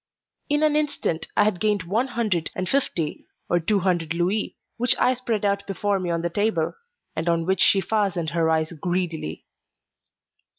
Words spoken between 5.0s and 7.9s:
spread out before me on the table, and on which she